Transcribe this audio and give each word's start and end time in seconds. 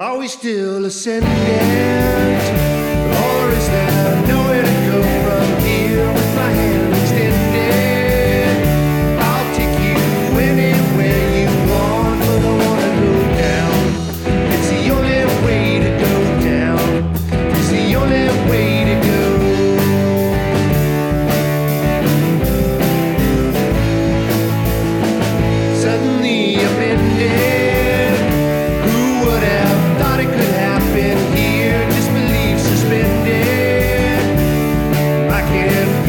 Are 0.00 0.16
we 0.16 0.28
still 0.28 0.84
ascending, 0.84 1.28
Or 3.10 3.50
is 3.50 3.66
there. 3.66 3.87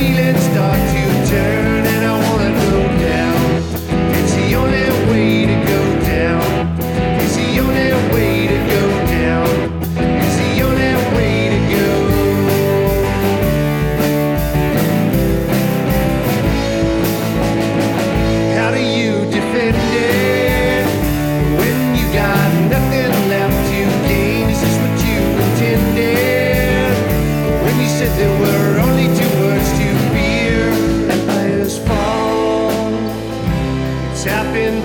feelings 0.09 0.48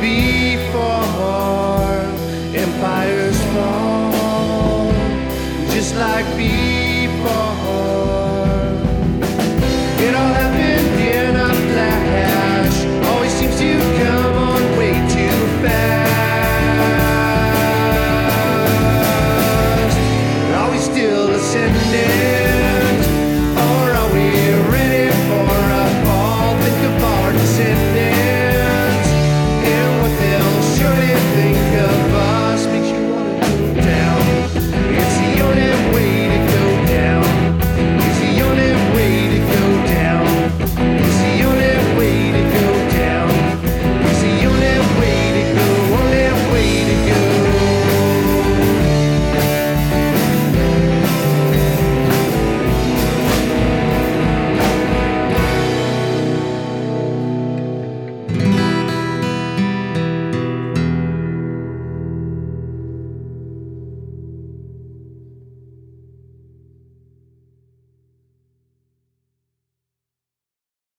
before 0.05 0.83
empires 2.65 3.39
fall, 3.55 4.93
just 5.73 5.95
like 5.97 6.27
before. 6.37 6.64